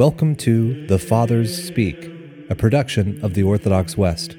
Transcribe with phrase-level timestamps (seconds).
[0.00, 2.10] Welcome to The Fathers Speak,
[2.48, 4.34] a production of the Orthodox West.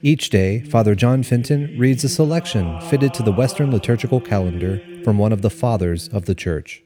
[0.00, 5.18] Each day, Father John Fenton reads a selection fitted to the Western liturgical calendar from
[5.18, 6.82] one of the Fathers of the Church.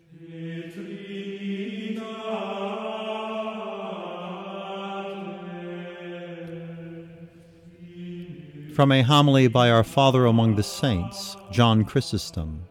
[8.74, 12.64] From a homily by our Father among the Saints, John Chrysostom.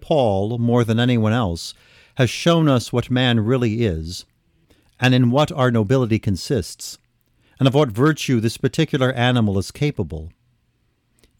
[0.00, 1.74] Paul, more than anyone else,
[2.16, 4.24] has shown us what man really is,
[4.98, 6.98] and in what our nobility consists,
[7.58, 10.30] and of what virtue this particular animal is capable.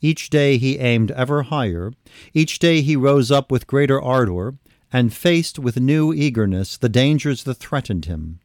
[0.01, 1.93] Each day he aimed ever higher,
[2.35, 4.55] each day he rose up with greater ardor,
[4.93, 8.39] and faced with new eagerness the dangers that threatened him.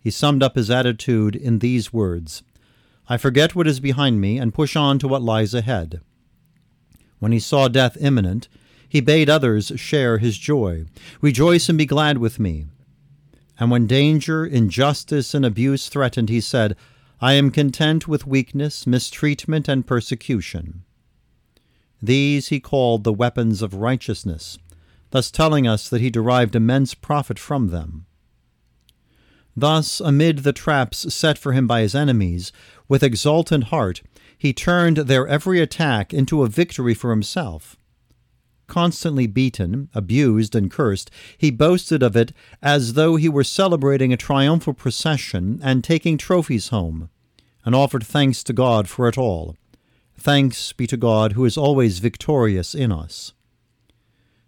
[0.00, 2.42] He summed up his attitude in these words
[3.10, 6.00] I forget what is behind me and push on to what lies ahead.
[7.18, 8.48] When he saw death imminent,
[8.88, 10.84] he bade others share his joy.
[11.20, 12.66] Rejoice and be glad with me.
[13.60, 16.76] And when danger, injustice, and abuse threatened, he said,
[17.20, 20.84] I am content with weakness, mistreatment, and persecution.
[22.00, 24.58] These he called the weapons of righteousness,
[25.10, 28.06] thus telling us that he derived immense profit from them.
[29.56, 32.52] Thus, amid the traps set for him by his enemies,
[32.86, 34.02] with exultant heart,
[34.36, 37.76] he turned their every attack into a victory for himself.
[38.68, 44.16] Constantly beaten, abused, and cursed, he boasted of it as though he were celebrating a
[44.16, 47.08] triumphal procession and taking trophies home,
[47.64, 49.56] and offered thanks to God for it all.
[50.18, 53.32] Thanks be to God who is always victorious in us.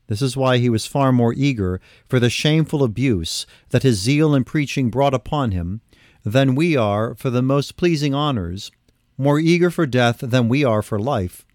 [0.08, 4.34] This is why he was far more eager for the shameful abuse that his zeal
[4.34, 5.80] in preaching brought upon him
[6.24, 8.70] than we are for the most pleasing honors,
[9.16, 11.46] more eager for death than we are for life,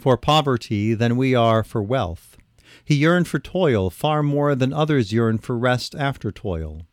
[0.00, 2.38] for poverty than we are for wealth.
[2.84, 6.86] He yearned for toil far more than others yearn for rest after toil.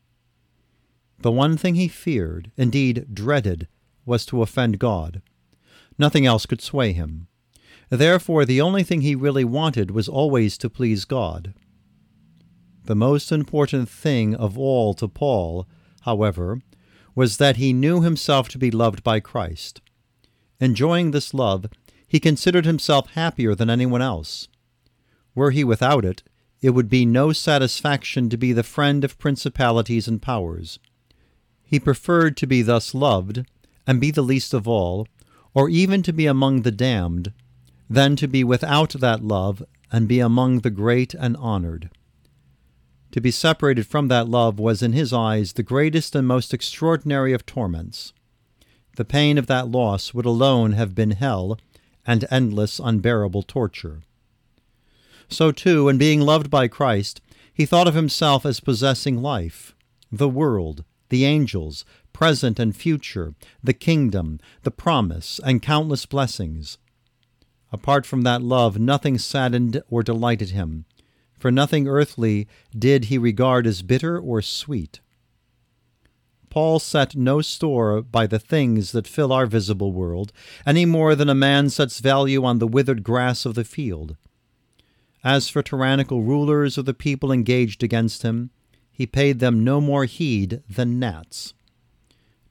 [1.20, 3.68] The one thing he feared, indeed dreaded,
[4.06, 5.22] was to offend God.
[5.98, 7.28] Nothing else could sway him.
[7.90, 11.54] Therefore, the only thing he really wanted was always to please God.
[12.84, 15.68] The most important thing of all to Paul,
[16.02, 16.60] however,
[17.16, 19.82] was that he knew himself to be loved by Christ.
[20.60, 21.66] Enjoying this love,
[22.08, 24.48] he considered himself happier than anyone else.
[25.36, 26.24] Were he without it,
[26.62, 30.80] it would be no satisfaction to be the friend of principalities and powers.
[31.64, 33.46] He preferred to be thus loved,
[33.86, 35.08] and be the least of all,
[35.54, 37.34] or even to be among the damned,
[37.90, 41.90] than to be without that love and be among the great and honored.
[43.12, 47.34] To be separated from that love was in his eyes the greatest and most extraordinary
[47.34, 48.14] of torments.
[48.98, 51.58] The pain of that loss would alone have been hell,
[52.08, 54.02] and endless, unbearable torture.
[55.30, 57.22] So, too, in being loved by Christ,
[57.54, 59.76] he thought of himself as possessing life,
[60.12, 66.78] the world, the angels, present and future, the kingdom, the promise, and countless blessings.
[67.72, 70.86] Apart from that love, nothing saddened or delighted him,
[71.38, 72.48] for nothing earthly
[72.78, 75.02] did he regard as bitter or sweet.
[76.58, 80.34] Paul set no store by the things that fill our visible world,
[80.66, 84.18] any more than a man sets value on the withered grass of the field.
[85.24, 88.50] As for tyrannical rulers or the people engaged against him,
[88.92, 91.54] he paid them no more heed than gnats.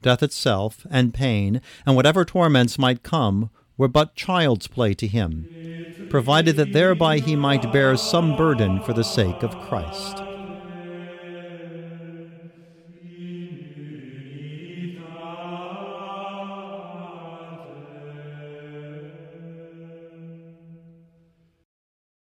[0.01, 6.07] Death itself, and pain, and whatever torments might come, were but child's play to him,
[6.09, 10.23] provided that thereby he might bear some burden for the sake of Christ.